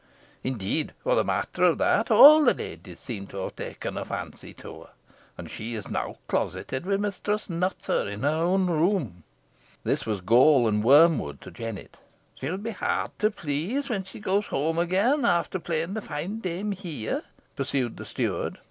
[0.43, 4.51] Indeed, for the matter of that, all the ladies seem to have taken a fancy
[4.55, 4.89] to her,
[5.37, 9.23] and she is now closeted with Mistress Nutter in her own room."
[9.83, 11.97] This was gall and wormwood to Jennet.
[12.33, 16.71] "She'll be hard to please when she goes home again, after playing the fine dame
[16.71, 17.21] here,"
[17.55, 18.57] pursued the steward.